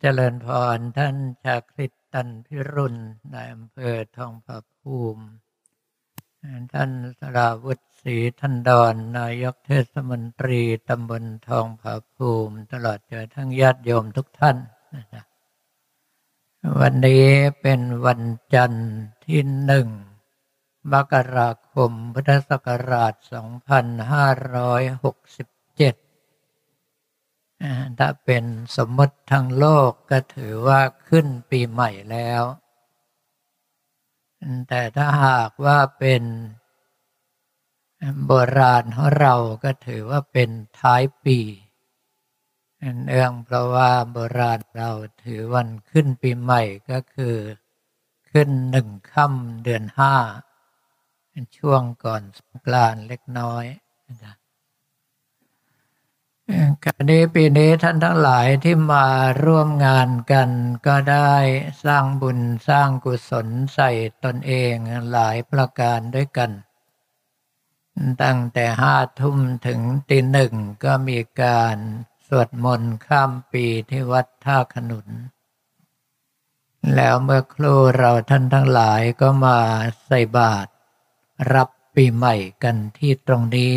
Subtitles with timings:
[0.00, 2.96] เจริญพรท่านชาคริตตันพิรุณ
[3.34, 5.24] นายอำเภอทองผาภูมิ
[6.72, 14.56] ท่านสราวุฒิศรีทันดอนนายกเทศมนตรีตำบลทองผาภูมิ ตลอดจนทั้งญาติโยมทุกท่าน
[15.14, 15.24] นะ
[16.80, 17.26] วันนี้
[17.60, 18.22] เป็นวัน
[18.54, 18.88] จันทร์
[19.24, 19.88] ที่หนึ่ง
[20.92, 26.07] มกราคมพุทธศักราช 2567
[27.98, 28.44] ถ้าเป็น
[28.76, 32.42] สมมติทางโลกก็ถือว่าขึ้นปีใหม่แล้ว
[34.68, 36.22] แต่ถ้าหากว่าเป็น
[38.26, 41.38] โบราณของเราก็ถือว่าเป็นท้ายปี
[43.06, 44.90] เนื่องเพราะว่าโบราณเรา
[45.24, 47.36] ถือวันขึ้นปีใหม่ก็คือ
[48.30, 50.14] ขึ้นหนึ่งค่ำเดือนห้า
[51.58, 53.64] ช่วงก่อนสงกรานต์เล็กน้อย
[54.24, 54.34] นะ
[56.84, 59.06] การนี้ปีนี้ท่านทั้งหลายที่มา
[59.44, 60.50] ร่วมงานกัน
[60.86, 61.34] ก็ได้
[61.84, 62.38] สร้างบุญ
[62.68, 63.90] สร้างกุศลใส่
[64.24, 64.74] ตนเอง
[65.10, 66.50] หลายประการด้วยกัน
[68.22, 70.54] ตั้งแต่ห้าทุ่มถึงตีหนึ่ง
[70.84, 71.76] ก็มีการ
[72.26, 75.08] สวดมนต์ข้ามปีที่วัดท่าขนุน
[76.94, 79.58] แล้วเมื่อครู่เราท่านทั้งหลายก็มา
[80.06, 80.70] ใส่บาตร
[81.54, 83.74] รับปีใหม่กันที่ตรงนี้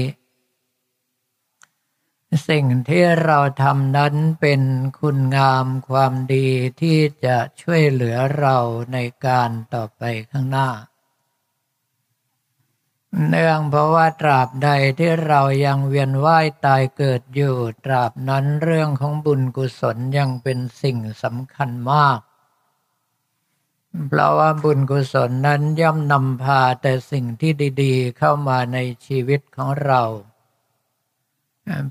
[2.48, 4.62] สิ่งที่เราทำนั้นเป็น
[5.00, 6.48] คุณงามความดี
[6.82, 8.58] ที่จะช่วยเหลือเรา
[8.94, 10.02] ในการต่อไป
[10.32, 10.70] ข้างหน้า
[13.28, 22.20] เนื่องเพราะว่าตราบใดที่เรายังเวียนว่ายตายเกิดอยู่ ตราบนั้นเรื่องของบุญกุศลยังเป็นสิ่งสำคัญมาก
[24.08, 30.04] เพราะว่าบุญกุศลนั้นย่อมนำพาแต่สิ่งที่ดี ๆ เข้ามาในชีวิตของเรา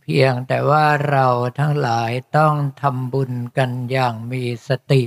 [0.02, 1.26] เพียงแต่ว่าเรา
[1.58, 5.04] ทั้งหลายต้องทำบุญกันอย่างมีสติ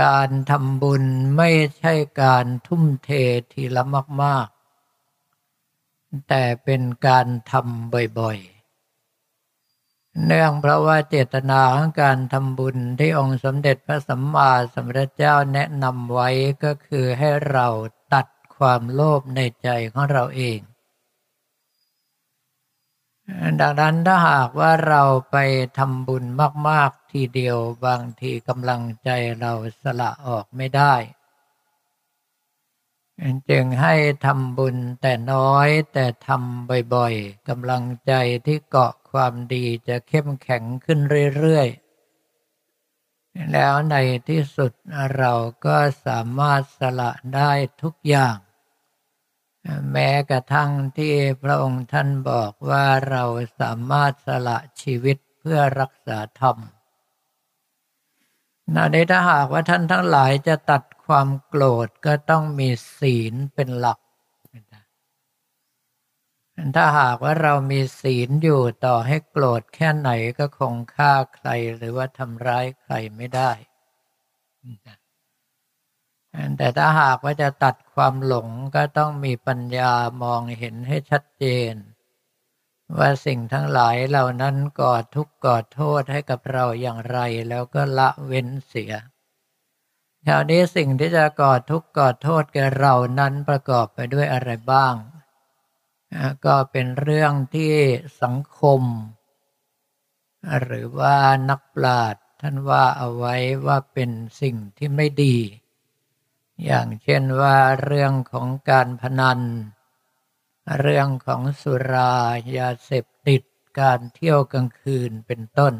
[0.00, 1.04] การทำบุญ
[1.36, 3.08] ไม่ใช่การทุ่มเท
[3.52, 3.82] ทีละ
[4.22, 4.48] มาก
[5.34, 16.28] ๆ แต่เป็นการทำบ่อยๆ เนื่องเพราะว่าเจตนาของการทำบุญที่องค์สมเด็จพระสัมมาสัมพุทธเจ้าแนะนำไว้
[16.64, 17.66] ก็คือให้เรา
[18.12, 18.26] ตัด
[18.56, 20.58] ความโลภในใจของเราเอง
[23.60, 25.36] ดังนั้นถ้าหากว่าเราไป
[25.78, 26.24] ทำบุญ
[26.68, 29.52] มาก ๆ ทีเดียวบางทีกำลังใจเรา
[29.82, 30.94] สละออกไม่ได้
[33.50, 33.94] จึงให้
[34.24, 38.12] ทำบุญแต่น้อยแต่ทำบ่อย ๆกำลังใจ
[38.46, 40.98] ที่เกาะความดีจะเข้มแข็งขึ้น
[41.36, 41.68] เรื่อย
[42.64, 43.96] ๆ แล้วใน
[44.28, 44.72] ที่สุด
[45.16, 45.32] เรา
[45.66, 47.52] ก็สามารถสละได้
[47.82, 48.36] ทุกอย่าง
[49.92, 53.24] แม้กระทั่งที่พระองค์ท่านบอกว่าเรา
[53.60, 56.56] สามารถสละชีวิตเพื่อรักษาธรรม
[58.92, 63.98] ในถ้าหากว่าท่านทั้งหลายจะตัดความโกรธก็ต้องมีศีลเป็นหลัก
[66.76, 73.50] ถ้าหากว่าเรามีศีลอยู่ต่อให้โกรธแค่ไหนก็คงฆ่าใครหรือว่าทำร้ายใครไม่ได้
[76.56, 81.74] แต่ถ้าหากว่าจะตัดความหลงก็ต้องมีปัญญามองเห็นให้ชัดเจน
[82.96, 87.18] ว่าสิ่งทั้งหลายเหล่านั้นก่อทุกข์ก่อโทษให้กับเราอย่างไร
[87.48, 88.92] แล้วก็ละเว้นเสีย
[90.26, 94.94] คราวนี้สิ่งที่จะก่อทุกข์ก่อโทษแก่เรานั้นประกอบไปด้วยอะไรบ้าง
[96.46, 97.72] ก็เป็นเรื่องที่
[98.22, 98.82] สังคม
[100.60, 101.16] หรือว่า
[101.50, 103.34] นักปราชญ์ท่านว่าเอาไว้
[103.66, 104.10] ว่าเป็น
[104.40, 105.36] สิ่งที่ไม่ดี
[106.64, 109.40] อย่างเช่นว่าเรื่องของการพนัน
[110.78, 112.14] เรื่องของสุรา
[112.56, 113.42] ยาเสพติด
[113.80, 115.74] การเที่ยวกลางคืนเป็นต้น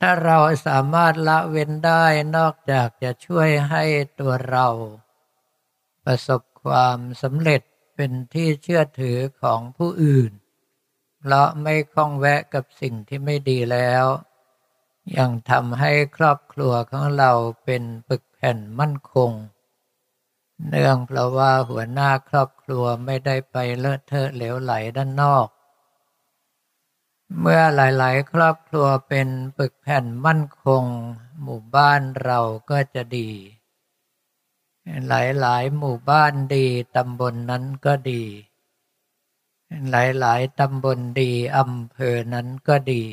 [0.00, 2.04] ถ้าเราสามารถละเว้นได้
[2.36, 3.84] นอกจากจะช่วยให้
[4.20, 4.68] ตัวเรา
[6.04, 7.62] ประสบความสำเร็จ
[7.96, 10.32] เป็นที่เชื่อถือของผู้อื่น
[11.18, 14.04] เพราะไม่คล้องแวะกับสิ่งที่ไม่ดีแล้ว
[15.16, 17.32] ยังทำให้ครอบครัวของเรา
[17.64, 19.30] เป็นปึกแผ่นมั่นคง
[20.68, 25.48] เนื่องเพราะว่าหัวหน้าครอบครัวไม่ได้ไปเลอะเทอะเหลวไหลด้านนอก
[27.40, 29.28] เมื่อหลาย ๆ ครอบครัวเป็น
[29.58, 30.84] ปึกแผ่นมั่นคง
[31.42, 32.38] หมู่บ้านเรา
[32.70, 33.30] ก็จะดี
[35.08, 35.12] ห
[35.44, 36.66] ลาย ๆ หมู่บ้านดี
[36.96, 38.24] ตำบลนนั้นก็ดี
[39.90, 39.94] ห
[40.24, 43.04] ลาย ๆ ตำบลดีอำเภอนั้นก็ดี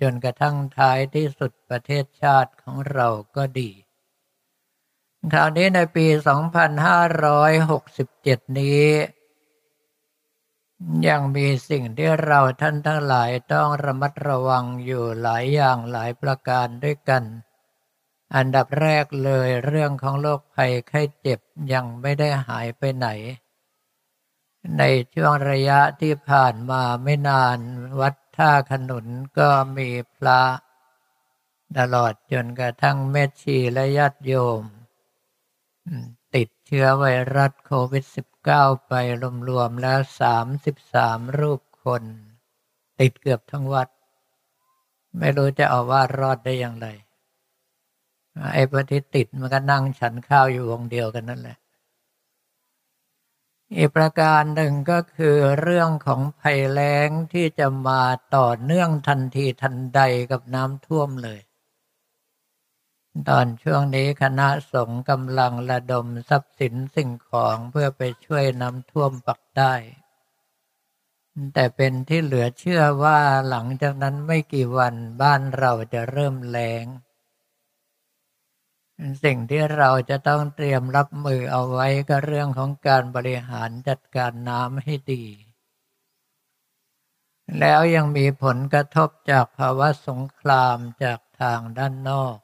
[0.00, 3.70] จนกระทั่งท้ายที่สุดประเทศชาติของเราก็ดี
[5.32, 6.06] คราวนี้ในปี
[7.72, 8.86] 2567 นี้
[11.08, 17.24] ยังมีสิ่งที่เราท่านทั้งหลายต้องระมัดระวังอยู่หลายอย่างหลายประการด้วยกัน
[18.36, 21.40] อันดับแรกเลยเรื่องของโรคภัยไข้เจ็บ
[21.72, 23.08] ยังไม่ได้หายไปไหน
[24.78, 24.82] ใน
[25.14, 27.58] ช่วงระยะที่ผ่านมาไม่นาน
[28.00, 29.06] วัดท่าขนุน
[29.38, 30.42] ก็มีพระ
[31.78, 34.62] ตลอดจนกระทั่งแม่ชีและญาติโยม
[36.34, 37.04] ติดเชื้อไว
[37.36, 38.04] รัสโควิด
[38.46, 38.92] -19 ไป
[39.48, 39.98] รวมๆแล้ว
[40.68, 42.02] 33 รูปคน
[43.00, 43.88] ติดเกือบทั้งวัด
[45.18, 46.88] ไม่รู้จะเอาว่ารอดได้อย่างไร
[48.54, 51.56] ไอ้ปฏิติดมันก็นั่งฉันข้าวอยู่วงเดียวกันนั่นแหละ
[53.76, 58.02] อีกประการหนึ่งก็คือเรื่องของภัยแล้งที่จะมา
[58.36, 60.00] ต่อเนื่องทันทีทันใด
[60.30, 61.40] กับน้ำท่วมเลย
[63.28, 69.74] ตอนช่วงนี้คณะสงฆ์กำลังระดมทรัพย์สินสิ่งของเพื่อไปช่วยน้ำท่วมปักได้
[71.54, 73.18] แต่เป็นที่เหลือเชื่อว่า
[73.48, 76.84] หลังจากนั้นไม่กี่วันบ้านเราจะเริ่มแล้ง
[79.24, 85.24] สิ่งที่เราจะต้องเตรียมรับมือเอาไว้ก็เรื่องของการบริหารจัดการน้ำให้ดี
[87.58, 92.36] แล้วยังมีผลกระทบจากภาวะสงครามจากทางด้านนอก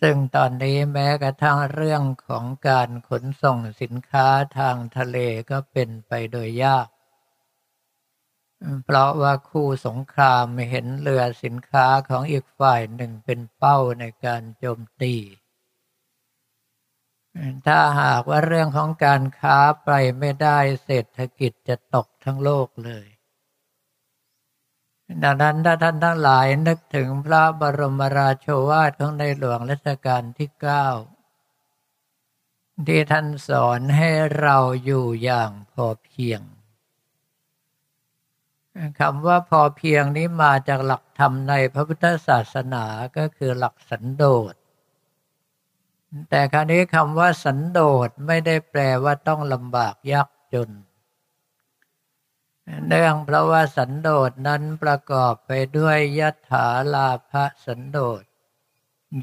[0.00, 4.28] ซึ่งตอนนี้แม้กระทั่งเรื่องของการขนส่งสินค้า
[4.58, 5.16] ทางทะเล
[5.50, 6.86] ก็เป็นไปโดยยาก
[8.84, 15.14] เพราะว่าคู่สงครามเห็นเรือสินค้าของอีกฝ่ายหนึ่งเป็นเป้าในการโจมตี
[17.66, 23.06] ถ้าหากว่าเรื่องของการค้าไปไม่ได้เศรษฐกิจจะตกทั้งโลกเลย
[25.22, 30.86] ดังนั้นถ้าท่านทั้งหลายนึกถึงพระบรมราโชวาทของในหลวงรัชกาลที่เก้า
[32.86, 34.10] ที่ท่านสอนให้
[34.40, 36.40] เราอยู่อย่างพอเพียง
[39.00, 42.84] คำว่าพอเพียงนี้มาจากหลักธรรมในพระพุทธศาสนา
[43.16, 44.54] ก็คือหลักสันโดษ
[46.30, 50.70] แต่คราวนี้คำว่าสันโดษไม่ได้แปลว่าต้องลำบากยากจน
[52.86, 57.32] เนื่องเพราะว่าสันโดษนั้นประกอบไปด้วยยัตถาลาภ
[57.66, 58.22] สันโดษ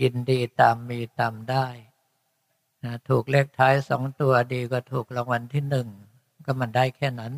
[0.01, 1.67] ยินดีตามมีตามได้
[2.83, 5.87] นะถูกเลขท้ายสองตัวดีกว่าถูกรางวัลที่หนึ่ง
[6.45, 7.33] ก็มันได้แค่นั้น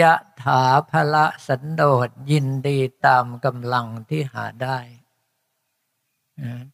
[0.00, 4.78] ยะถาภละสันโดษยินดีตามกำลังที่หาได้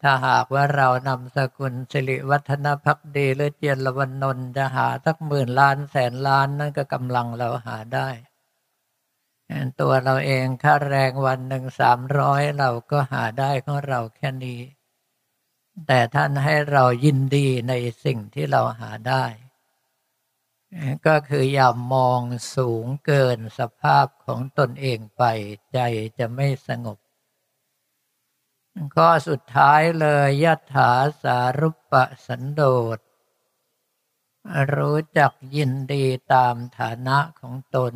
[0.02, 8.08] ถ้าหากว่าเรานำสกุลสิริวัฒนพักดีหรือเจียรวันนนจะหาสักหมื่นล้านแสนล้านนั่นก็กำลังเราหาได้
[9.80, 14.60] ตัวเราเองค่าแรงวันหนึ่งสามร้อยเราก็หาได้ของเราแค่นี้
[15.86, 17.72] แต่ท่านให้เรายินดีใน
[18.04, 19.24] สิ่งที่เราหาได้
[21.06, 22.20] ก็คืออย่ามอง
[22.54, 25.22] สูงเกินสภาพของตนเองไป
[25.72, 25.78] ใจ
[26.18, 26.98] จะไม่สงบ
[28.94, 31.94] ข้อสุดท้ายเลยยัตถาสารุปป
[32.26, 32.62] สันโด
[32.96, 32.98] ษ
[34.74, 37.94] รู้จักยินดีตามฐานะของตน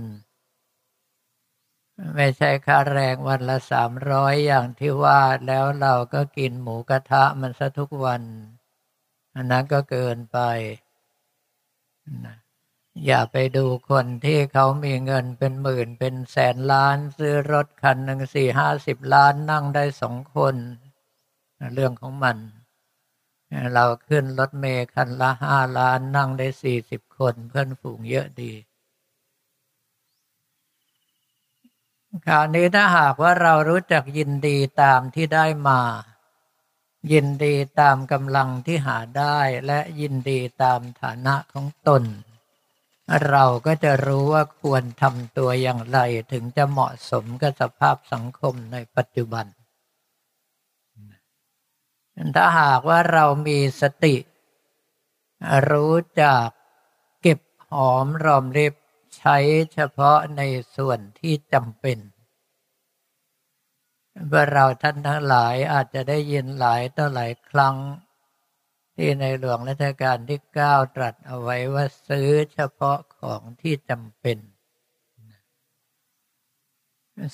[2.15, 8.23] ไม่ใช่ค่าแรงวันละสามร้อยอย่างที่ว่าแล้วเราก็กินหมูกระทะมันซะทุกวัน
[9.37, 10.39] อันนั้นก็เกินไป
[12.25, 12.44] นะ
[13.07, 20.57] อย่าไปดูคนที่เขามีเงินเป็นหมื่นเป็นแสนล้าน ซื้อรถคันหนึ่งสี่ห้าสิบล้านนั่งได้สองคน
[21.75, 22.37] เรื่องของมัน
[23.75, 28.53] เราขึ้นรถเมย์คันละห้าล้านนั่งได้สี่สิบคน เพื่อนฝูงเยอะดี
[32.27, 35.81] คราวนี้ถ้าหากว่าเรารู้จักยินดีตามที่ได้มา
[37.13, 42.03] ยินดีตามกำลังที่หาได้และยินดีตามฐานะของตน
[43.29, 45.99] เราก็จะรู้ว่าควรทำตัวอย่างไร
[46.33, 49.47] ถึงจะเหมาะสมกับสภาพสังคมในปัจจุบัน
[52.35, 54.17] ถ้าหากว่าเรามีสติ
[55.71, 56.47] รู้จัก
[57.23, 58.75] เก็บหอมรอมริบ
[59.17, 59.37] ใช้
[59.73, 60.43] เฉพาะใน
[60.77, 61.99] ส่วนที่จำเป็น
[64.27, 67.77] เมื่อเราท่านทั้งหลายอาจจะได้ยินหลายต่อหลายครั้ง
[68.97, 74.39] ที่ในหลวงรัชกาลที่เก้าตรัสเอาไว้ว่าซื้อเฉพาะของที่จำเป็น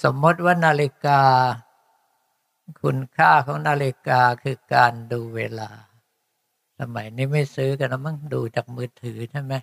[0.03, 1.23] สมมติว่านาฬิกา
[2.83, 5.71] คุณค่าของนาฬิกาคือการดูเวลา
[6.81, 9.55] สมัยนี้ไม่ซื้อกันแล้วมั้งดูจากมือถือใช่ไหม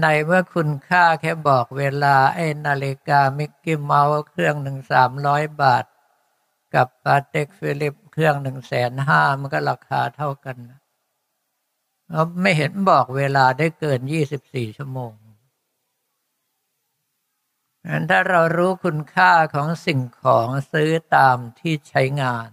[0.00, 5.84] ในเมื่อคุณค่าแค่บอกเวลา ไอ้นาฬิกามิกกี้เมาส์เครื่องหนึ่งสามร้อยบาท
[6.74, 10.56] กับ Patek Philippe เครื่องหนึ่งแสนห้ามันก็ราคาเท่ากัน
[12.08, 14.00] เขาไม่เห็นบอกเวลาได้เกิน
[14.38, 15.12] 24ชั่วโมง
[17.86, 22.48] นั้นถ้าเรารู้คุณค่าของสิ่งของซื้อตามที่ใช้งาน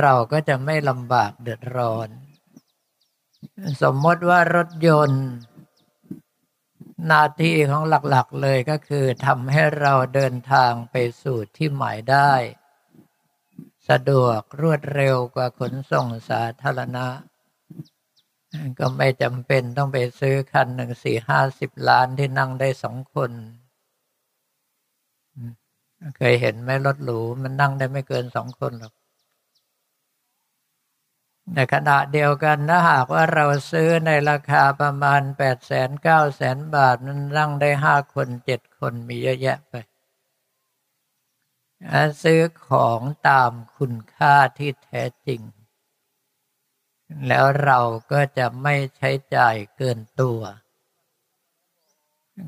[0.00, 2.08] เราก็จะไม่ลำบากเดือดร้อน
[3.82, 5.24] สมมติว่ารถยนต์
[7.06, 12.32] หน้าที่ของหลักๆเลยก็คือทำให้เราเดินทางไปสู่ที่หมายได้
[13.88, 17.06] สะดวกรวดเร็วกว่าขนส่งสาธารณะ
[18.78, 23.30] ก็ไม่จำเป็นต้องไปซื้อคันหนึ่งสี่ห้าสิบล้านที่นั่งได้สองคน
[26.18, 28.92] เคยเห็นไหมรถหรูมันนั่งได้ไม่เกินสองคนหรอก
[31.54, 39.74] ในขณะเดียวกันถ้าหากว่าเราซื้อในราคาประมาณแปดแสนเก้าแสนบาทมันนั่งได้ห้าคนเจ็ดคนมีเยอะแยะไป
[42.22, 45.40] ซื้อของตามคุณค่าที่แท้จริง
[47.26, 47.80] แล้วเรา
[48.12, 50.40] ก็จะไม่ใช้จ่ายเกินตัว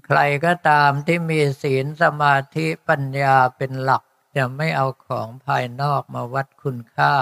[0.07, 4.03] ใครก็ตามที่มีศีลสมาธิปัญญาเป็นหลัก
[4.37, 7.15] จะไม่เอาของภายนอกมาวัดคุณค่า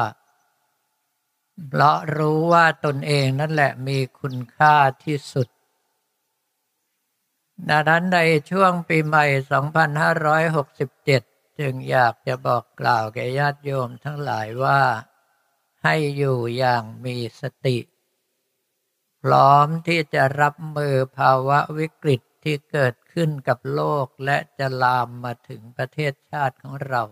[1.68, 5.48] เพราะรู้ว่าตนเองนั่นแหละมีคุณค่าที่สุด
[7.68, 14.82] ดังนั้นในช่วงปีใหม่ 2567 จึงอยากจะบอกกล่าวแก่ญาติโยมทั้งหลายว่า
[15.82, 17.78] ให้อยู่อย่างมีสติ
[19.22, 27.02] พร้อมที่จะรับมือภาวะวิกฤตที่เกิดขึ้นกับโลกและจะลามมาถึงประเทศชาติของเรา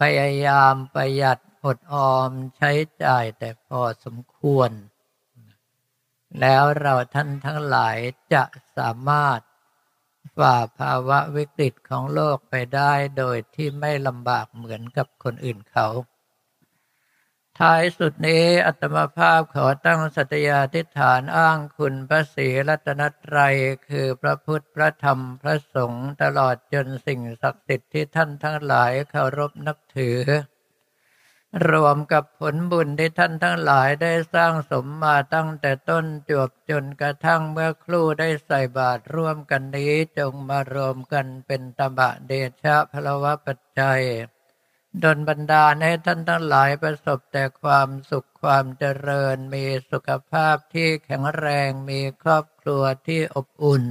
[0.00, 2.72] พยายามประหยัดอดออมใช้
[3.04, 4.70] จ่ายแต่พอสมควร
[6.40, 7.96] แล้วเราท่านทั้งหลาย
[8.32, 8.44] จะ
[8.76, 9.40] สามารถ
[10.36, 15.88] ฝ่าภาวะวิกฤตของโลกไปได้โดยที่ไม่ลำบากเหมือนกับคนอื่นเขา
[17.58, 23.56] ท้ายสุดนี้อัตมภาพขอตั้งสัตยาธิฐานอ้างคุณพระศรีรัตนตรัย
[23.88, 30.18] คือพระพุทธพระธรรมพระสงฆ์ตลอดจนสิ่งศักดิ์สิทธิ์ที่ท่านทั้งหลายเคารพนับถือ
[31.70, 44.02] รวมกับผลบุญที่ท่านทั้งหลายได้สร้างสมมาตั้งแต่ต้นจบจนกระทั่งเมื่อครู่ได้ใส่บาตรร่วมกันนี้จงมารวมกันเป็นตบะเดชะพลวะปัจจัย
[45.04, 53.84] ดนบรรดาให้ท่านทั้งหลายประสบแต่ความสุขความเจริญมีสุขภาพที่แข็งแรงมีครอบครัวที่อบอุ่น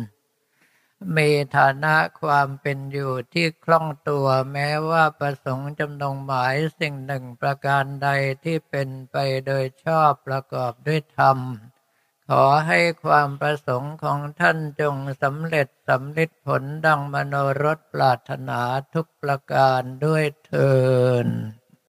[1.17, 8.09] มีฐานะความเป็นอยู่ที่คล่องตัวแม้ว่าประสงค์จำนงหมายสิ่งหนึ่งประการใด
[8.43, 9.15] ที่เป็นไป
[9.47, 11.37] โดยชอบประกอบด้วยธรรม
[12.29, 18.61] ขอให้ความประสงค์ของท่านจงสำเร็จสำลิดผลดังมโนรสปรารถนา
[18.93, 20.73] ทุกประการด้วยเทิ
[21.25, 21.27] น